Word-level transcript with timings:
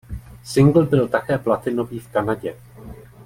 Singl 0.43 0.85
byl 0.85 1.07
také 1.07 1.37
platinový 1.37 1.99
v 1.99 2.07
Kanadě. 2.07 2.55